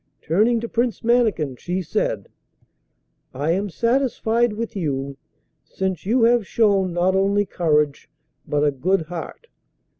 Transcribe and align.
Turning 0.23 0.59
to 0.59 0.67
Prince 0.67 1.03
Mannikin, 1.03 1.55
she 1.57 1.79
said: 1.83 2.27
'I 3.35 3.51
am 3.51 3.69
satisfied 3.69 4.53
with 4.53 4.75
you, 4.75 5.15
since 5.63 6.07
you 6.07 6.23
have 6.23 6.47
shown 6.47 6.91
not 6.91 7.13
only 7.13 7.45
courage 7.45 8.09
but 8.47 8.63
a 8.63 8.71
good 8.71 9.03
heart. 9.03 9.45